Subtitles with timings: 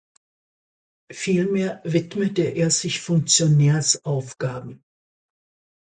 [1.11, 4.83] Vielmehr widmete er sich Funktionärsaufgaben.